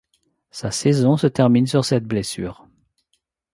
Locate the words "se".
1.15-1.27